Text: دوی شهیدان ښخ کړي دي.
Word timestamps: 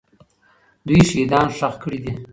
دوی 0.87 1.01
شهیدان 1.09 1.47
ښخ 1.57 1.73
کړي 1.83 1.99
دي. 2.03 2.11